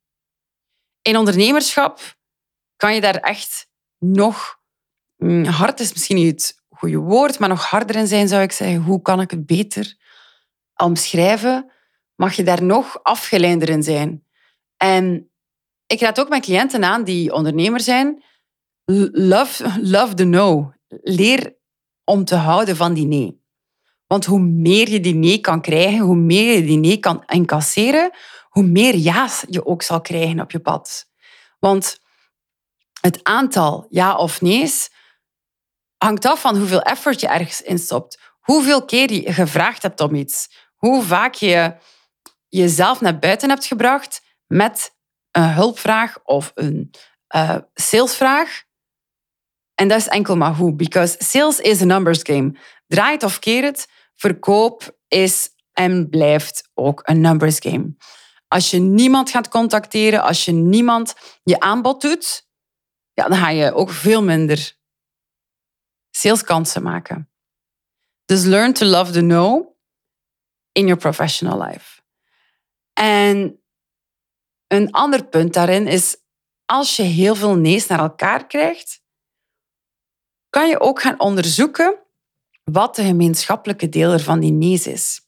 In 1.02 1.16
ondernemerschap 1.16 2.16
kan 2.76 2.94
je 2.94 3.00
daar 3.00 3.16
echt 3.16 3.68
nog, 3.98 4.60
mm, 5.16 5.44
hard 5.44 5.80
is 5.80 5.92
misschien 5.92 6.16
niet 6.16 6.30
het 6.30 6.62
goede 6.68 6.96
woord, 6.96 7.38
maar 7.38 7.48
nog 7.48 7.64
harder 7.64 7.96
in 7.96 8.06
zijn 8.06 8.28
zou 8.28 8.42
ik 8.42 8.52
zeggen. 8.52 8.82
Hoe 8.82 9.02
kan 9.02 9.20
ik 9.20 9.30
het 9.30 9.46
beter 9.46 9.96
omschrijven? 10.74 11.72
Mag 12.14 12.34
je 12.34 12.42
daar 12.42 12.62
nog 12.62 13.02
afgeleider 13.02 13.68
in 13.68 13.82
zijn? 13.82 14.26
En 14.76 15.30
ik 15.86 16.00
raad 16.00 16.20
ook 16.20 16.28
mijn 16.28 16.42
cliënten 16.42 16.84
aan 16.84 17.04
die 17.04 17.32
ondernemer 17.32 17.80
zijn. 17.80 18.24
Love, 18.84 19.80
love 19.80 20.14
the 20.14 20.24
no. 20.24 20.72
Leer 20.88 21.56
om 22.04 22.24
te 22.24 22.34
houden 22.34 22.76
van 22.76 22.94
die 22.94 23.06
nee. 23.06 23.41
Want 24.12 24.24
hoe 24.24 24.40
meer 24.40 24.88
je 24.88 25.00
die 25.00 25.14
nee 25.14 25.38
kan 25.38 25.60
krijgen, 25.60 25.98
hoe 25.98 26.16
meer 26.16 26.54
je 26.54 26.64
die 26.64 26.78
nee 26.78 26.98
kan 26.98 27.22
incasseren, 27.26 28.10
hoe 28.48 28.62
meer 28.62 28.94
ja's 28.94 29.44
je 29.48 29.66
ook 29.66 29.82
zal 29.82 30.00
krijgen 30.00 30.40
op 30.40 30.50
je 30.50 30.60
pad. 30.60 31.10
Want 31.58 32.00
het 33.00 33.24
aantal 33.24 33.86
ja 33.90 34.16
of 34.16 34.40
nee's 34.40 34.90
hangt 35.98 36.24
af 36.24 36.40
van 36.40 36.56
hoeveel 36.56 36.82
effort 36.82 37.20
je 37.20 37.26
ergens 37.28 37.62
instopt. 37.62 38.20
Hoeveel 38.40 38.84
keer 38.84 39.12
je 39.12 39.32
gevraagd 39.32 39.82
hebt 39.82 40.00
om 40.00 40.14
iets. 40.14 40.48
Hoe 40.74 41.02
vaak 41.02 41.34
je 41.34 41.76
jezelf 42.48 43.00
naar 43.00 43.18
buiten 43.18 43.48
hebt 43.48 43.66
gebracht 43.66 44.22
met 44.46 44.94
een 45.30 45.52
hulpvraag 45.52 46.18
of 46.24 46.52
een 46.54 46.90
uh, 47.36 47.56
salesvraag. 47.74 48.62
En 49.74 49.88
dat 49.88 49.98
is 49.98 50.08
enkel 50.08 50.36
maar 50.36 50.54
hoe. 50.54 50.74
Because 50.74 51.16
sales 51.18 51.60
is 51.60 51.82
a 51.82 51.84
numbers 51.84 52.20
game. 52.22 52.58
Draai 52.86 53.12
het 53.12 53.22
of 53.22 53.38
keer 53.38 53.62
het, 53.62 53.88
verkoop 54.16 54.98
is 55.08 55.50
en 55.72 56.08
blijft 56.08 56.70
ook 56.74 57.00
een 57.04 57.20
numbers 57.20 57.58
game. 57.58 57.94
Als 58.48 58.70
je 58.70 58.78
niemand 58.78 59.30
gaat 59.30 59.48
contacteren, 59.48 60.22
als 60.22 60.44
je 60.44 60.52
niemand 60.52 61.14
je 61.42 61.60
aanbod 61.60 62.00
doet, 62.00 62.48
ja, 63.12 63.28
dan 63.28 63.38
ga 63.38 63.48
je 63.48 63.74
ook 63.74 63.90
veel 63.90 64.22
minder 64.22 64.76
saleskansen 66.10 66.82
maken. 66.82 67.30
Dus 68.24 68.44
learn 68.44 68.72
to 68.72 68.86
love 68.86 69.12
the 69.12 69.20
no 69.20 69.76
in 70.72 70.86
your 70.86 71.00
professional 71.00 71.62
life. 71.62 72.00
En 72.92 73.62
een 74.66 74.90
ander 74.90 75.24
punt 75.24 75.54
daarin 75.54 75.86
is, 75.86 76.16
als 76.64 76.96
je 76.96 77.02
heel 77.02 77.34
veel 77.34 77.54
nee's 77.54 77.86
naar 77.86 77.98
elkaar 77.98 78.46
krijgt, 78.46 79.02
kan 80.48 80.68
je 80.68 80.80
ook 80.80 81.00
gaan 81.00 81.20
onderzoeken 81.20 82.02
wat 82.64 82.96
de 82.96 83.02
gemeenschappelijke 83.02 83.88
deler 83.88 84.20
van 84.20 84.40
die 84.40 84.52
nee's 84.52 84.86
is. 84.86 85.20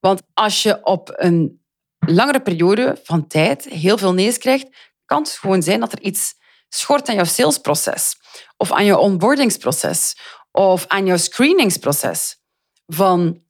Want 0.00 0.22
als 0.34 0.62
je 0.62 0.84
op 0.84 1.12
een 1.16 1.64
langere 1.98 2.42
periode 2.42 3.00
van 3.02 3.26
tijd 3.26 3.64
heel 3.64 3.98
veel 3.98 4.14
nee's 4.14 4.38
krijgt, 4.38 4.68
kan 5.04 5.22
het 5.22 5.30
gewoon 5.30 5.62
zijn 5.62 5.80
dat 5.80 5.92
er 5.92 6.00
iets 6.00 6.34
schort 6.68 7.08
aan 7.08 7.14
jouw 7.14 7.24
salesproces 7.24 8.16
of 8.56 8.72
aan 8.72 8.84
jouw 8.84 8.98
onboardingsproces 8.98 10.16
of 10.50 10.86
aan 10.86 11.06
jouw 11.06 11.16
screeningsproces 11.16 12.40
van 12.86 13.42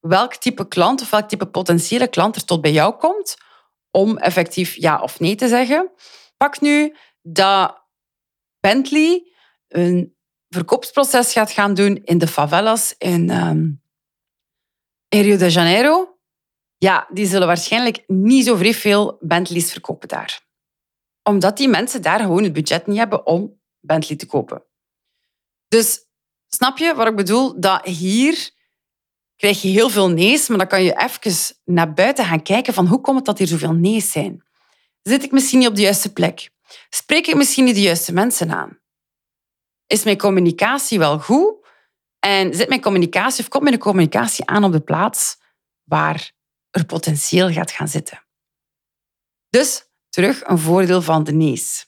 welk 0.00 0.34
type 0.34 0.68
klant 0.68 1.00
of 1.00 1.10
welk 1.10 1.28
type 1.28 1.46
potentiële 1.46 2.08
klant 2.08 2.36
er 2.36 2.44
tot 2.44 2.60
bij 2.60 2.72
jou 2.72 2.96
komt 2.96 3.36
om 3.90 4.18
effectief 4.18 4.74
ja 4.74 5.00
of 5.00 5.20
nee 5.20 5.34
te 5.34 5.48
zeggen. 5.48 5.92
Pak 6.36 6.60
nu 6.60 6.96
dat 7.22 7.84
Bentley 8.60 9.32
een 9.68 10.15
verkoopsproces 10.56 11.32
gaat 11.32 11.50
gaan 11.50 11.74
doen 11.74 12.00
in 12.04 12.18
de 12.18 12.26
favelas 12.26 12.94
in, 12.98 13.30
um, 13.30 13.82
in 15.08 15.20
Rio 15.20 15.36
de 15.36 15.50
Janeiro. 15.50 16.18
Ja, 16.78 17.08
die 17.12 17.26
zullen 17.26 17.46
waarschijnlijk 17.46 18.04
niet 18.06 18.44
zo 18.44 18.56
veel 18.56 19.16
Bentleys 19.20 19.72
verkopen 19.72 20.08
daar. 20.08 20.40
Omdat 21.22 21.56
die 21.56 21.68
mensen 21.68 22.02
daar 22.02 22.20
gewoon 22.20 22.42
het 22.42 22.52
budget 22.52 22.86
niet 22.86 22.98
hebben 22.98 23.26
om 23.26 23.60
Bentley 23.80 24.16
te 24.16 24.26
kopen. 24.26 24.64
Dus 25.68 26.00
snap 26.48 26.78
je 26.78 26.94
wat 26.94 27.06
ik 27.06 27.16
bedoel? 27.16 27.60
Dat 27.60 27.84
hier 27.84 28.50
krijg 29.36 29.62
je 29.62 29.68
heel 29.68 29.88
veel 29.88 30.10
nee's, 30.10 30.48
maar 30.48 30.58
dan 30.58 30.66
kan 30.66 30.82
je 30.82 30.96
even 30.96 31.56
naar 31.64 31.92
buiten 31.92 32.24
gaan 32.24 32.42
kijken 32.42 32.74
van 32.74 32.86
hoe 32.86 33.00
komt 33.00 33.16
het 33.16 33.24
dat 33.24 33.38
hier 33.38 33.46
zoveel 33.46 33.72
nee's 33.72 34.10
zijn? 34.10 34.44
Zit 35.02 35.24
ik 35.24 35.32
misschien 35.32 35.58
niet 35.58 35.68
op 35.68 35.74
de 35.74 35.82
juiste 35.82 36.12
plek? 36.12 36.50
Spreek 36.88 37.26
ik 37.26 37.34
misschien 37.34 37.64
niet 37.64 37.74
de 37.74 37.80
juiste 37.80 38.12
mensen 38.12 38.50
aan? 38.50 38.78
Is 39.86 40.04
mijn 40.04 40.18
communicatie 40.18 40.98
wel 40.98 41.18
goed? 41.18 41.54
En 42.18 42.54
zit 42.54 42.68
mijn 42.68 42.80
communicatie 42.80 43.42
of 43.42 43.48
komt 43.48 43.64
mijn 43.64 43.78
communicatie 43.78 44.46
aan 44.46 44.64
op 44.64 44.72
de 44.72 44.80
plaats 44.80 45.38
waar 45.84 46.32
er 46.70 46.84
potentieel 46.84 47.50
gaat 47.50 47.70
gaan 47.70 47.88
zitten? 47.88 48.26
Dus 49.48 49.88
terug 50.08 50.44
een 50.44 50.58
voordeel 50.58 51.02
van 51.02 51.24
de 51.24 51.32
nee's. 51.32 51.86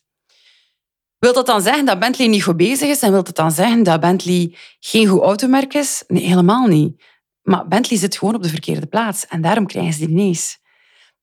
Wilt 1.18 1.34
dat 1.34 1.46
dan 1.46 1.62
zeggen 1.62 1.84
dat 1.84 1.98
Bentley 1.98 2.28
niet 2.28 2.42
goed 2.42 2.56
bezig 2.56 2.88
is 2.88 3.02
en 3.02 3.12
wilt 3.12 3.26
dat 3.26 3.36
dan 3.36 3.50
zeggen 3.50 3.82
dat 3.82 4.00
Bentley 4.00 4.56
geen 4.80 5.06
goed 5.06 5.22
automerk 5.22 5.74
is? 5.74 6.04
Nee, 6.06 6.26
helemaal 6.26 6.66
niet. 6.66 7.02
Maar 7.42 7.68
Bentley 7.68 7.98
zit 7.98 8.18
gewoon 8.18 8.34
op 8.34 8.42
de 8.42 8.48
verkeerde 8.48 8.86
plaats 8.86 9.26
en 9.26 9.40
daarom 9.40 9.66
krijgen 9.66 9.92
ze 9.92 9.98
die 9.98 10.14
nee's. 10.14 10.58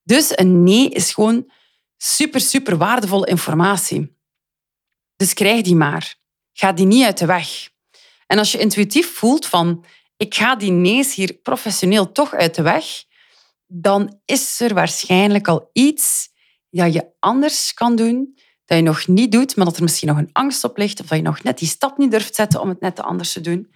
Dus 0.03 0.37
een 0.37 0.63
nee 0.63 0.89
is 0.89 1.13
gewoon 1.13 1.51
super, 1.97 2.39
super 2.39 2.77
waardevolle 2.77 3.27
informatie. 3.27 4.17
Dus 5.15 5.33
krijg 5.33 5.61
die 5.61 5.75
maar. 5.75 6.15
Ga 6.57 6.71
die 6.71 6.85
niet 6.85 7.05
uit 7.05 7.17
de 7.17 7.25
weg. 7.25 7.69
En 8.27 8.37
als 8.37 8.51
je 8.51 8.57
intuïtief 8.57 9.13
voelt 9.13 9.45
van 9.45 9.85
ik 10.17 10.35
ga 10.35 10.55
die 10.55 10.71
nee's 10.71 11.15
hier 11.15 11.33
professioneel 11.33 12.11
toch 12.11 12.33
uit 12.33 12.55
de 12.55 12.61
weg, 12.61 12.85
dan 13.67 14.19
is 14.25 14.59
er 14.59 14.73
waarschijnlijk 14.73 15.47
al 15.47 15.69
iets 15.73 16.29
dat 16.69 16.93
je 16.93 17.11
anders 17.19 17.73
kan 17.73 17.95
doen, 17.95 18.37
dat 18.65 18.77
je 18.77 18.83
nog 18.83 19.07
niet 19.07 19.31
doet, 19.31 19.55
maar 19.55 19.65
dat 19.65 19.77
er 19.77 19.83
misschien 19.83 20.07
nog 20.07 20.17
een 20.17 20.29
angst 20.31 20.63
op 20.63 20.77
ligt, 20.77 20.99
of 20.99 21.07
dat 21.07 21.17
je 21.17 21.23
nog 21.23 21.43
net 21.43 21.57
die 21.57 21.67
stap 21.67 21.97
niet 21.97 22.11
durft 22.11 22.35
zetten 22.35 22.61
om 22.61 22.69
het 22.69 22.79
net 22.79 22.99
anders 22.99 23.33
te 23.33 23.41
doen 23.41 23.73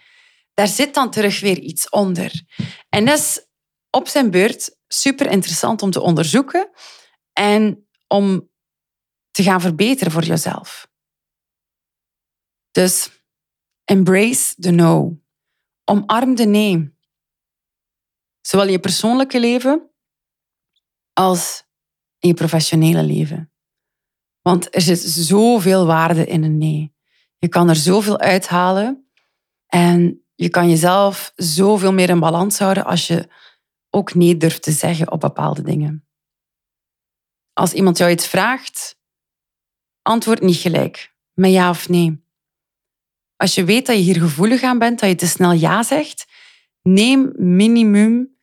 daar 0.60 0.68
zit 0.68 0.94
dan 0.94 1.12
terug 1.12 1.40
weer 1.40 1.60
iets 1.60 1.90
onder. 1.90 2.44
En 2.90 3.06
dat 3.06 3.18
is 3.18 3.46
op 3.90 4.08
zijn 4.08 4.32
beurt 4.32 4.78
super 4.88 5.32
interessant 5.32 5.82
om 5.82 5.92
te 5.92 6.02
onderzoeken 6.02 6.70
en 7.34 7.88
om 8.08 8.50
te 9.32 9.44
gaan 9.44 9.62
verbeteren 9.62 10.12
voor 10.12 10.24
jezelf. 10.24 10.89
Dus 12.72 13.24
embrace 13.84 14.56
the 14.60 14.72
no. 14.72 15.22
Omarm 15.84 16.36
de 16.36 16.46
nee. 16.46 16.98
Zowel 18.42 18.66
in 18.66 18.72
je 18.72 18.80
persoonlijke 18.80 19.40
leven 19.40 19.90
als 21.14 21.64
in 22.20 22.30
je 22.30 22.36
professionele 22.36 23.04
leven. 23.04 23.52
Want 24.42 24.76
er 24.76 24.82
zit 24.82 25.00
zoveel 25.00 25.86
waarde 25.86 26.26
in 26.26 26.44
een 26.44 26.58
nee. 26.58 26.96
Je 27.38 27.48
kan 27.48 27.70
er 27.70 27.76
zoveel 27.76 28.20
uithalen. 28.20 29.10
En 29.66 30.26
je 30.36 30.50
kan 30.50 30.70
jezelf 30.70 31.32
zoveel 31.36 31.94
meer 31.94 32.10
in 32.10 32.20
balans 32.20 32.60
houden 32.60 32.86
als 32.86 33.08
je 33.08 33.30
ook 33.90 34.14
nee 34.14 34.38
durft 34.38 34.62
te 34.62 34.72
zeggen 34.72 35.12
op 35.12 35.20
bepaalde 35.20 35.62
dingen. 35.62 36.08
Als 37.54 37.74
iemand 37.74 37.98
jou 37.98 38.12
iets 38.12 38.28
vraagt, 38.28 39.00
antwoord 40.02 40.42
niet 40.42 40.56
gelijk, 40.56 41.16
met 41.34 41.52
ja 41.52 41.70
of 41.70 41.90
nee. 41.90 42.28
Als 43.40 43.56
je 43.56 43.64
weet 43.64 43.86
dat 43.86 43.96
je 43.96 44.02
hier 44.02 44.20
gevoelig 44.20 44.64
aan 44.64 44.80
bent, 44.80 45.00
dat 45.00 45.10
je 45.10 45.16
te 45.16 45.28
snel 45.28 45.52
ja 45.52 45.84
zegt, 45.84 46.26
neem 46.82 47.32
minimum 47.36 48.38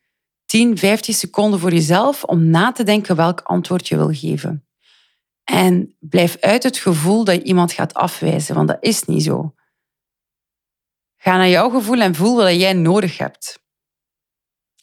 10, 0.45 0.77
15 0.77 1.13
seconden 1.13 1.59
voor 1.59 1.71
jezelf 1.71 2.23
om 2.23 2.49
na 2.49 2.71
te 2.71 2.83
denken 2.83 3.15
welk 3.15 3.41
antwoord 3.41 3.87
je 3.87 3.95
wil 3.95 4.13
geven. 4.13 4.67
En 5.43 5.95
blijf 5.99 6.37
uit 6.39 6.63
het 6.63 6.77
gevoel 6.77 7.23
dat 7.23 7.35
je 7.35 7.43
iemand 7.43 7.71
gaat 7.71 7.93
afwijzen, 7.93 8.55
want 8.55 8.67
dat 8.67 8.77
is 8.79 9.03
niet 9.03 9.23
zo. 9.23 9.53
Ga 11.17 11.37
naar 11.37 11.49
jouw 11.49 11.69
gevoel 11.69 11.99
en 11.99 12.15
voel 12.15 12.35
wat 12.35 12.55
jij 12.55 12.73
nodig 12.73 13.17
hebt. 13.17 13.63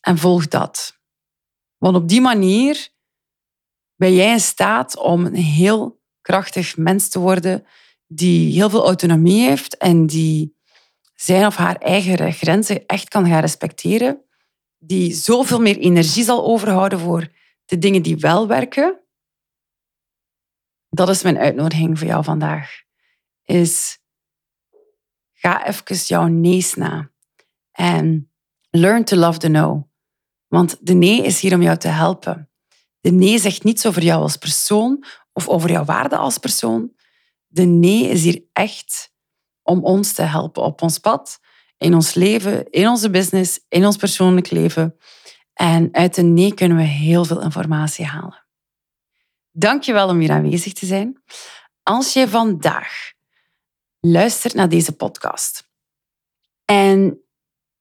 En 0.01 0.19
volg 0.19 0.49
dat. 0.49 0.99
Want 1.77 1.97
op 1.97 2.09
die 2.09 2.21
manier 2.21 2.89
ben 3.95 4.15
jij 4.15 4.33
in 4.33 4.41
staat 4.41 4.97
om 4.97 5.27
een 5.27 5.35
heel 5.35 6.03
krachtig 6.21 6.77
mens 6.77 7.09
te 7.09 7.19
worden 7.19 7.67
die 8.15 8.53
heel 8.53 8.71
veel 8.71 8.85
autonomie 8.85 9.49
heeft 9.49 9.77
en 9.77 10.07
die 10.07 10.57
zijn 11.15 11.47
of 11.47 11.57
haar 11.57 11.77
eigen 11.77 12.33
grenzen 12.33 12.87
echt 12.87 13.09
kan 13.09 13.27
gaan 13.27 13.41
respecteren, 13.41 14.25
die 14.79 15.13
zoveel 15.13 15.61
meer 15.61 15.79
energie 15.79 16.25
zal 16.25 16.45
overhouden 16.45 16.99
voor 16.99 17.29
de 17.65 17.79
dingen 17.79 18.03
die 18.03 18.17
wel 18.17 18.47
werken. 18.47 19.01
Dat 20.89 21.09
is 21.09 21.23
mijn 21.23 21.39
uitnodiging 21.39 21.99
voor 21.99 22.07
jou 22.07 22.25
vandaag. 22.25 22.83
Is 23.43 23.99
ga 25.33 25.67
even 25.67 25.97
jouw 25.97 26.27
nee's 26.27 26.75
na. 26.75 27.11
En 27.71 28.31
learn 28.71 29.05
to 29.05 29.17
love 29.17 29.39
the 29.39 29.49
no. 29.49 29.89
Want 30.49 30.87
de 30.87 30.95
nee 30.95 31.23
is 31.23 31.41
hier 31.41 31.55
om 31.55 31.63
jou 31.63 31.77
te 31.77 31.89
helpen. 31.89 32.51
De 33.01 33.11
nee 33.11 33.39
zegt 33.39 33.65
niets 33.65 33.87
over 33.87 34.03
jou 34.03 34.23
als 34.23 34.37
persoon 34.37 35.05
of 35.33 35.49
over 35.49 35.71
jouw 35.71 35.85
waarde 35.85 36.17
als 36.17 36.39
persoon. 36.39 36.93
De 37.55 37.65
nee 37.65 38.09
is 38.09 38.23
hier 38.23 38.45
echt 38.53 39.13
om 39.63 39.85
ons 39.85 40.13
te 40.13 40.23
helpen 40.23 40.63
op 40.63 40.83
ons 40.83 40.99
pad, 40.99 41.41
in 41.79 41.95
ons 41.95 42.15
leven, 42.15 42.71
in 42.71 42.89
onze 42.89 43.11
business, 43.11 43.61
in 43.69 43.87
ons 43.87 43.97
persoonlijk 43.97 44.51
leven. 44.51 44.97
En 45.53 45.89
uit 45.93 46.15
de 46.15 46.23
nee 46.23 46.55
kunnen 46.55 46.77
we 46.77 46.83
heel 46.83 47.25
veel 47.25 47.43
informatie 47.43 48.05
halen. 48.05 48.47
Dankjewel 49.51 50.09
om 50.09 50.19
hier 50.19 50.31
aanwezig 50.31 50.73
te 50.73 50.87
zijn. 50.87 51.23
Als 51.83 52.13
je 52.13 52.29
vandaag 52.29 53.13
luistert 54.01 54.55
naar 54.55 54.69
deze 54.69 54.93
podcast 54.93 55.71
en 56.65 57.21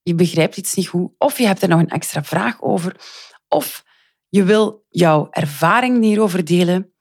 je 0.02 0.16
begrijpt 0.16 0.58
iets 0.58 0.74
niet 0.74 0.88
goed, 0.88 1.12
of 1.18 1.38
je 1.38 1.46
hebt 1.46 1.62
er 1.62 1.70
nog 1.70 1.80
een 1.80 1.90
extra 1.90 2.24
vraag 2.24 2.62
over, 2.62 2.96
of 3.48 3.84
je 4.30 4.44
wil 4.44 4.86
jouw 4.90 5.28
ervaring 5.30 6.04
hierover 6.04 6.46
delen, 6.46 6.93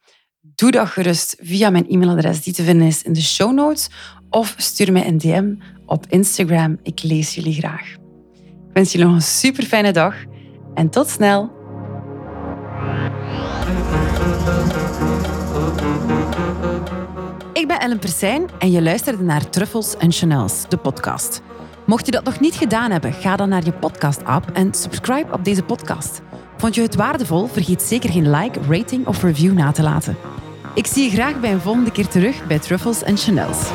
doe 0.54 0.70
dat 0.70 0.88
gerust 0.88 1.36
via 1.40 1.70
mijn 1.70 1.88
e-mailadres 1.88 2.42
die 2.42 2.52
te 2.52 2.62
vinden 2.62 2.86
is 2.86 3.02
in 3.02 3.12
de 3.12 3.22
show 3.22 3.52
notes, 3.52 3.88
of 4.30 4.54
stuur 4.56 4.92
mij 4.92 5.06
een 5.06 5.18
DM 5.18 5.54
op 5.86 6.06
Instagram. 6.08 6.78
Ik 6.82 7.02
lees 7.02 7.34
jullie 7.34 7.54
graag. 7.54 7.90
Ik 8.68 8.72
wens 8.72 8.92
jullie 8.92 9.06
nog 9.06 9.16
een 9.16 9.22
super 9.22 9.64
fijne 9.64 9.92
dag 9.92 10.14
en 10.74 10.90
tot 10.90 11.08
snel. 11.08 11.60
Ik 17.52 17.68
ben 17.68 17.80
Ellen 17.80 17.98
Persijn 17.98 18.48
en 18.58 18.70
je 18.70 18.82
luisterde 18.82 19.22
naar 19.22 19.50
Truffles 19.50 19.96
en 19.96 20.12
Chanels, 20.12 20.68
de 20.68 20.76
podcast. 20.76 21.40
Mocht 21.86 22.06
je 22.06 22.12
dat 22.12 22.24
nog 22.24 22.40
niet 22.40 22.54
gedaan 22.54 22.90
hebben, 22.90 23.12
ga 23.12 23.36
dan 23.36 23.48
naar 23.48 23.64
je 23.64 23.72
podcast-app 23.72 24.50
en 24.52 24.74
subscribe 24.74 25.32
op 25.32 25.44
deze 25.44 25.62
podcast. 25.62 26.20
Vond 26.62 26.74
je 26.74 26.82
het 26.82 26.94
waardevol? 26.94 27.46
Vergeet 27.46 27.82
zeker 27.82 28.10
geen 28.10 28.30
like, 28.30 28.60
rating 28.68 29.06
of 29.06 29.22
review 29.22 29.52
na 29.52 29.72
te 29.72 29.82
laten. 29.82 30.16
Ik 30.74 30.86
zie 30.86 31.04
je 31.04 31.10
graag 31.10 31.40
bij 31.40 31.52
een 31.52 31.60
volgende 31.60 31.90
keer 31.90 32.08
terug 32.08 32.46
bij 32.46 32.58
Truffles 32.58 33.02
en 33.02 33.16
Chanels. 33.16 33.70